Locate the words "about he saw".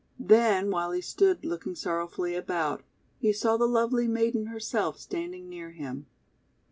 2.33-3.55